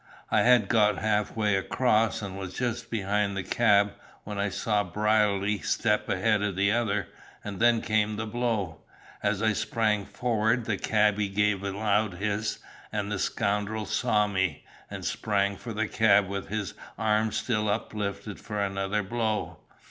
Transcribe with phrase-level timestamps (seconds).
[0.31, 3.93] I had got half way across, and was just behind the cab,
[4.23, 7.07] when I saw Brierly step ahead of the other,
[7.43, 8.79] and then came the blow.
[9.21, 12.57] As I sprang forward the cabby gave a loud hiss
[12.91, 18.39] and the scoundrel saw me, and sprang for the cab with his arm still uplifted
[18.39, 19.59] for another blow.